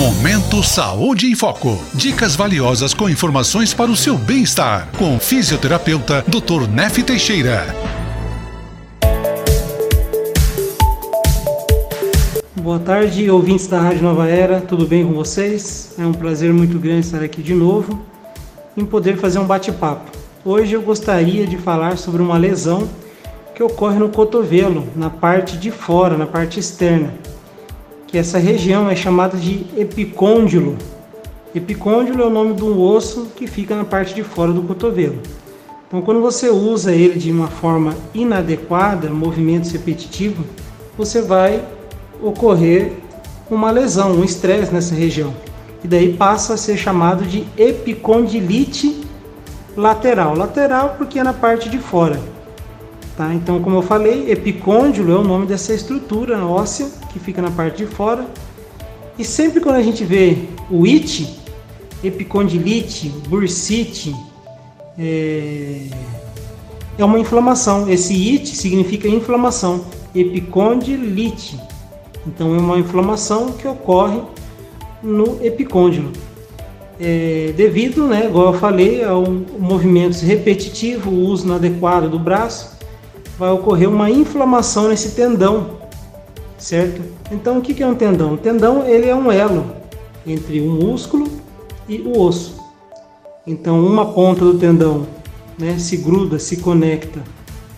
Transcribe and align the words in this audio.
Momento 0.00 0.62
Saúde 0.62 1.26
em 1.26 1.34
Foco. 1.34 1.78
Dicas 1.92 2.34
valiosas 2.34 2.94
com 2.94 3.06
informações 3.06 3.74
para 3.74 3.90
o 3.90 3.94
seu 3.94 4.16
bem-estar. 4.16 4.88
Com 4.96 5.14
o 5.14 5.20
fisioterapeuta 5.20 6.24
Dr. 6.26 6.66
Nef 6.66 7.02
Teixeira. 7.02 7.66
Boa 12.56 12.78
tarde, 12.78 13.30
ouvintes 13.30 13.66
da 13.66 13.78
Rádio 13.78 14.02
Nova 14.02 14.26
Era, 14.26 14.62
tudo 14.62 14.86
bem 14.86 15.06
com 15.06 15.12
vocês? 15.12 15.92
É 15.98 16.06
um 16.06 16.14
prazer 16.14 16.50
muito 16.50 16.78
grande 16.78 17.04
estar 17.04 17.22
aqui 17.22 17.42
de 17.42 17.52
novo 17.52 18.00
e 18.74 18.82
poder 18.82 19.18
fazer 19.18 19.38
um 19.38 19.44
bate-papo. 19.44 20.10
Hoje 20.42 20.72
eu 20.72 20.80
gostaria 20.80 21.46
de 21.46 21.58
falar 21.58 21.98
sobre 21.98 22.22
uma 22.22 22.38
lesão 22.38 22.88
que 23.54 23.62
ocorre 23.62 23.98
no 23.98 24.08
cotovelo, 24.08 24.88
na 24.96 25.10
parte 25.10 25.58
de 25.58 25.70
fora, 25.70 26.16
na 26.16 26.24
parte 26.24 26.58
externa 26.58 27.12
que 28.10 28.18
essa 28.18 28.38
região 28.38 28.90
é 28.90 28.96
chamada 28.96 29.36
de 29.36 29.64
epicôndilo. 29.76 30.76
Epicôndilo 31.54 32.22
é 32.22 32.26
o 32.26 32.30
nome 32.30 32.54
do 32.54 32.80
osso 32.80 33.28
que 33.36 33.46
fica 33.46 33.76
na 33.76 33.84
parte 33.84 34.14
de 34.14 34.24
fora 34.24 34.52
do 34.52 34.62
cotovelo. 34.62 35.20
Então, 35.86 36.02
quando 36.02 36.20
você 36.20 36.48
usa 36.48 36.92
ele 36.92 37.18
de 37.18 37.30
uma 37.30 37.48
forma 37.48 37.94
inadequada, 38.12 39.08
movimentos 39.10 39.70
repetitivos, 39.70 40.44
você 40.98 41.22
vai 41.22 41.64
ocorrer 42.20 42.92
uma 43.48 43.70
lesão, 43.70 44.12
um 44.12 44.24
estresse 44.24 44.72
nessa 44.72 44.94
região. 44.94 45.34
E 45.82 45.88
daí 45.88 46.12
passa 46.12 46.54
a 46.54 46.56
ser 46.56 46.76
chamado 46.76 47.24
de 47.24 47.46
epicondilite 47.56 49.02
lateral. 49.76 50.36
Lateral 50.36 50.94
porque 50.98 51.18
é 51.18 51.22
na 51.22 51.32
parte 51.32 51.68
de 51.68 51.78
fora. 51.78 52.20
Tá? 53.20 53.34
Então, 53.34 53.60
como 53.60 53.76
eu 53.76 53.82
falei, 53.82 54.32
epicôndilo 54.32 55.12
é 55.12 55.16
o 55.18 55.22
nome 55.22 55.44
dessa 55.44 55.74
estrutura 55.74 56.42
óssea 56.42 56.88
que 57.12 57.18
fica 57.18 57.42
na 57.42 57.50
parte 57.50 57.84
de 57.84 57.84
fora. 57.84 58.26
E 59.18 59.26
sempre 59.26 59.60
quando 59.60 59.76
a 59.76 59.82
gente 59.82 60.02
vê 60.06 60.38
o 60.70 60.86
it, 60.86 61.38
epicondilite, 62.02 63.10
bursite, 63.28 64.16
é, 64.98 65.82
é 66.96 67.04
uma 67.04 67.18
inflamação. 67.18 67.90
Esse 67.90 68.14
it 68.14 68.56
significa 68.56 69.06
inflamação, 69.06 69.84
epicondilite. 70.14 71.60
Então, 72.26 72.54
é 72.54 72.58
uma 72.58 72.78
inflamação 72.78 73.52
que 73.52 73.68
ocorre 73.68 74.22
no 75.02 75.44
epicôndilo. 75.44 76.10
É, 76.98 77.52
devido, 77.54 78.06
né, 78.06 78.28
igual 78.28 78.54
eu 78.54 78.58
falei, 78.58 79.04
ao 79.04 79.26
movimento 79.58 80.18
repetitivo, 80.24 81.10
o 81.10 81.26
uso 81.26 81.44
inadequado 81.44 82.08
do 82.08 82.18
braço, 82.18 82.79
vai 83.40 83.50
ocorrer 83.52 83.88
uma 83.88 84.10
inflamação 84.10 84.88
nesse 84.88 85.12
tendão, 85.12 85.78
certo? 86.58 87.00
Então 87.32 87.56
o 87.56 87.62
que 87.62 87.82
é 87.82 87.86
um 87.86 87.94
tendão? 87.94 88.34
O 88.34 88.36
tendão 88.36 88.86
ele 88.86 89.08
é 89.08 89.16
um 89.16 89.32
elo 89.32 89.64
entre 90.26 90.60
o 90.60 90.70
músculo 90.70 91.26
e 91.88 92.02
o 92.02 92.20
osso. 92.20 92.60
Então 93.46 93.82
uma 93.82 94.12
ponta 94.12 94.44
do 94.44 94.58
tendão 94.58 95.06
né, 95.58 95.78
se 95.78 95.96
gruda, 95.96 96.38
se 96.38 96.58
conecta 96.58 97.22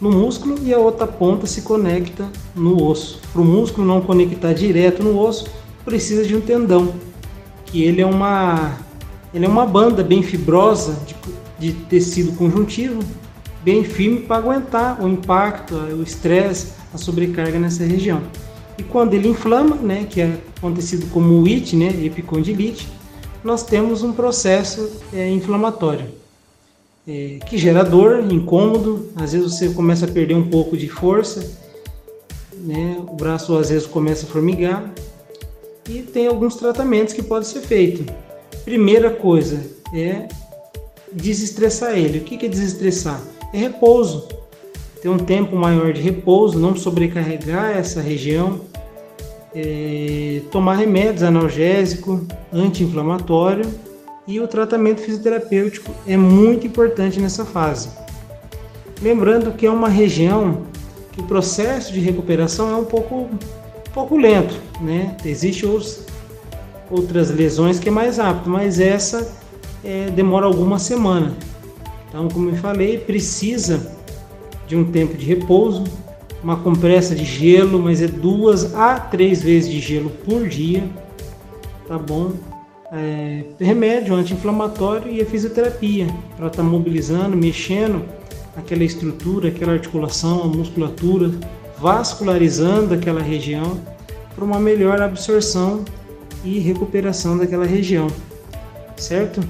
no 0.00 0.10
músculo 0.10 0.56
e 0.62 0.72
a 0.72 0.78
outra 0.78 1.06
ponta 1.06 1.46
se 1.46 1.60
conecta 1.60 2.26
no 2.56 2.82
osso. 2.82 3.20
Para 3.30 3.42
o 3.42 3.44
músculo 3.44 3.86
não 3.86 4.00
conectar 4.00 4.54
direto 4.54 5.02
no 5.02 5.20
osso, 5.20 5.44
precisa 5.84 6.24
de 6.24 6.34
um 6.34 6.40
tendão, 6.40 6.94
que 7.66 7.84
ele 7.84 8.00
é 8.00 8.06
uma, 8.06 8.78
ele 9.34 9.44
é 9.44 9.48
uma 9.48 9.66
banda 9.66 10.02
bem 10.02 10.22
fibrosa 10.22 10.96
de, 11.06 11.14
de 11.58 11.72
tecido 11.84 12.32
conjuntivo 12.32 13.00
bem 13.62 13.84
firme 13.84 14.20
para 14.20 14.36
aguentar 14.36 15.02
o 15.02 15.08
impacto, 15.08 15.74
o 15.74 16.02
estresse, 16.02 16.72
a 16.92 16.98
sobrecarga 16.98 17.58
nessa 17.58 17.84
região. 17.84 18.22
E 18.78 18.82
quando 18.82 19.14
ele 19.14 19.28
inflama, 19.28 19.76
né, 19.76 20.06
que 20.08 20.20
é 20.20 20.38
acontecido 20.56 21.06
como 21.10 21.46
IT, 21.46 21.76
né, 21.76 21.88
epicondilite, 22.04 22.88
nós 23.44 23.62
temos 23.62 24.02
um 24.02 24.12
processo 24.12 24.90
é, 25.12 25.28
inflamatório 25.30 26.06
é, 27.06 27.38
que 27.46 27.58
gera 27.58 27.82
dor, 27.82 28.20
incômodo, 28.30 29.10
às 29.16 29.32
vezes 29.32 29.52
você 29.52 29.70
começa 29.70 30.04
a 30.04 30.08
perder 30.08 30.34
um 30.34 30.48
pouco 30.48 30.76
de 30.76 30.88
força, 30.88 31.46
né, 32.54 32.96
o 33.08 33.14
braço 33.14 33.56
às 33.56 33.70
vezes 33.70 33.86
começa 33.86 34.26
a 34.26 34.28
formigar 34.28 34.92
e 35.88 36.02
tem 36.02 36.26
alguns 36.26 36.56
tratamentos 36.56 37.14
que 37.14 37.22
podem 37.22 37.48
ser 37.48 37.60
feitos. 37.60 38.06
Primeira 38.64 39.10
coisa 39.10 39.60
é 39.94 40.28
desestressar 41.12 41.96
ele. 41.98 42.18
O 42.18 42.22
que 42.22 42.44
é 42.44 42.48
desestressar? 42.48 43.20
É 43.52 43.58
repouso. 43.58 44.28
Ter 45.02 45.08
um 45.08 45.18
tempo 45.18 45.56
maior 45.56 45.92
de 45.92 46.00
repouso, 46.00 46.58
não 46.58 46.76
sobrecarregar 46.76 47.76
essa 47.76 48.00
região, 48.00 48.60
é, 49.54 50.42
tomar 50.50 50.76
remédios 50.76 51.22
analgésico, 51.22 52.26
anti-inflamatório 52.52 53.64
e 54.26 54.38
o 54.38 54.46
tratamento 54.46 55.00
fisioterapêutico 55.00 55.90
é 56.06 56.16
muito 56.16 56.66
importante 56.66 57.18
nessa 57.18 57.44
fase. 57.44 57.88
Lembrando 59.02 59.52
que 59.52 59.66
é 59.66 59.70
uma 59.70 59.88
região 59.88 60.62
que 61.12 61.20
o 61.20 61.24
processo 61.24 61.92
de 61.92 62.00
recuperação 62.00 62.70
é 62.70 62.76
um 62.76 62.84
pouco, 62.84 63.14
um 63.14 63.92
pouco 63.92 64.16
lento, 64.16 64.54
né? 64.80 65.16
Existem 65.24 65.68
outras 66.90 67.30
lesões 67.30 67.80
que 67.80 67.88
é 67.88 67.92
mais 67.92 68.18
rápido, 68.18 68.50
mas 68.50 68.78
essa 68.78 69.32
é, 69.84 70.10
demora 70.10 70.46
algumas 70.46 70.82
semanas. 70.82 71.32
Então, 72.10 72.28
como 72.28 72.50
eu 72.50 72.56
falei, 72.56 72.98
precisa 72.98 73.96
de 74.66 74.76
um 74.76 74.84
tempo 74.84 75.16
de 75.16 75.24
repouso, 75.24 75.84
uma 76.42 76.56
compressa 76.56 77.14
de 77.14 77.24
gelo, 77.24 77.78
mas 77.78 78.02
é 78.02 78.08
duas 78.08 78.74
a 78.74 78.98
três 78.98 79.40
vezes 79.42 79.70
de 79.70 79.78
gelo 79.78 80.10
por 80.24 80.48
dia, 80.48 80.82
tá 81.86 81.96
bom? 81.96 82.32
É, 82.92 83.44
remédio 83.60 84.12
anti-inflamatório 84.16 85.12
e 85.12 85.20
a 85.20 85.24
fisioterapia 85.24 86.08
para 86.36 86.48
estar 86.48 86.62
tá 86.62 86.68
mobilizando, 86.68 87.36
mexendo 87.36 88.04
aquela 88.56 88.82
estrutura, 88.82 89.48
aquela 89.48 89.74
articulação, 89.74 90.42
a 90.42 90.46
musculatura, 90.48 91.30
vascularizando 91.78 92.92
aquela 92.92 93.22
região 93.22 93.78
para 94.34 94.44
uma 94.44 94.58
melhor 94.58 95.00
absorção 95.00 95.84
e 96.44 96.58
recuperação 96.58 97.38
daquela 97.38 97.66
região, 97.66 98.08
certo? 98.96 99.40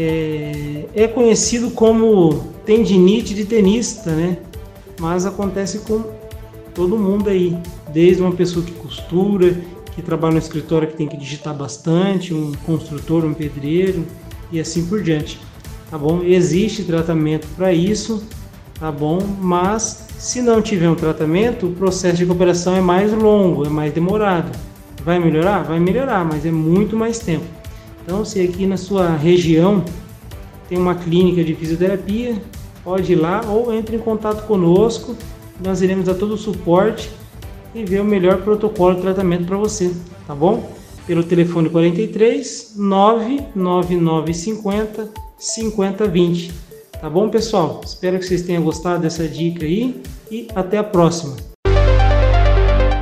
É, 0.00 0.84
é 0.94 1.08
conhecido 1.08 1.72
como 1.72 2.52
tendinite 2.64 3.34
de 3.34 3.44
tenista, 3.44 4.12
né? 4.12 4.38
Mas 5.00 5.26
acontece 5.26 5.80
com 5.80 6.04
todo 6.72 6.96
mundo 6.96 7.28
aí, 7.28 7.58
desde 7.92 8.22
uma 8.22 8.30
pessoa 8.30 8.64
que 8.64 8.70
costura, 8.70 9.56
que 9.96 10.00
trabalha 10.00 10.34
no 10.34 10.38
escritório 10.38 10.86
que 10.86 10.96
tem 10.96 11.08
que 11.08 11.16
digitar 11.16 11.52
bastante, 11.52 12.32
um 12.32 12.52
construtor, 12.64 13.24
um 13.24 13.34
pedreiro 13.34 14.06
e 14.52 14.60
assim 14.60 14.86
por 14.86 15.02
diante. 15.02 15.40
Tá 15.90 15.98
bom? 15.98 16.22
Existe 16.22 16.84
tratamento 16.84 17.48
para 17.56 17.72
isso, 17.72 18.22
tá 18.78 18.92
bom? 18.92 19.18
Mas 19.40 20.06
se 20.16 20.40
não 20.40 20.62
tiver 20.62 20.88
um 20.88 20.94
tratamento, 20.94 21.66
o 21.66 21.72
processo 21.72 22.18
de 22.18 22.24
recuperação 22.24 22.76
é 22.76 22.80
mais 22.80 23.12
longo, 23.12 23.66
é 23.66 23.68
mais 23.68 23.92
demorado. 23.92 24.56
Vai 25.04 25.18
melhorar? 25.18 25.64
Vai 25.64 25.80
melhorar, 25.80 26.24
mas 26.24 26.46
é 26.46 26.52
muito 26.52 26.96
mais 26.96 27.18
tempo. 27.18 27.58
Então, 28.08 28.24
se 28.24 28.40
aqui 28.40 28.64
na 28.64 28.78
sua 28.78 29.14
região 29.14 29.84
tem 30.66 30.78
uma 30.78 30.94
clínica 30.94 31.44
de 31.44 31.54
fisioterapia, 31.54 32.40
pode 32.82 33.12
ir 33.12 33.16
lá 33.16 33.42
ou 33.46 33.70
entre 33.70 33.96
em 33.96 33.98
contato 33.98 34.46
conosco. 34.46 35.14
Nós 35.62 35.82
iremos 35.82 36.06
dar 36.06 36.14
todo 36.14 36.32
o 36.32 36.38
suporte 36.38 37.10
e 37.74 37.84
ver 37.84 38.00
o 38.00 38.04
melhor 38.04 38.40
protocolo 38.40 38.94
de 38.94 39.02
tratamento 39.02 39.44
para 39.44 39.58
você, 39.58 39.94
tá 40.26 40.34
bom? 40.34 40.72
Pelo 41.06 41.22
telefone 41.22 41.68
43 41.68 42.76
99950 42.78 45.10
5020. 45.36 46.54
Tá 47.02 47.10
bom, 47.10 47.28
pessoal? 47.28 47.82
Espero 47.84 48.18
que 48.18 48.24
vocês 48.24 48.40
tenham 48.40 48.62
gostado 48.62 49.02
dessa 49.02 49.28
dica 49.28 49.66
aí 49.66 50.00
e 50.30 50.48
até 50.54 50.78
a 50.78 50.82
próxima. 50.82 51.36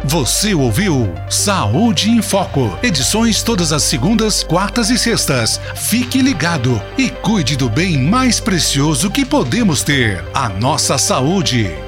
Você 0.09 0.55
ouviu 0.55 1.13
Saúde 1.29 2.11
em 2.11 2.23
Foco. 2.23 2.79
Edições 2.81 3.43
todas 3.43 3.73
as 3.73 3.83
segundas, 3.83 4.41
quartas 4.45 4.89
e 4.89 4.97
sextas. 4.97 5.61
Fique 5.75 6.23
ligado 6.23 6.81
e 6.97 7.11
cuide 7.11 7.57
do 7.57 7.69
bem 7.69 7.99
mais 7.99 8.39
precioso 8.39 9.11
que 9.11 9.25
podemos 9.25 9.83
ter: 9.83 10.25
a 10.33 10.49
nossa 10.49 10.97
saúde. 10.97 11.86